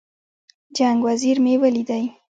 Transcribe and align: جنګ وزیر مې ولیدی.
جنګ 0.77 0.99
وزیر 1.07 1.37
مې 1.43 1.53
ولیدی. 1.61 2.03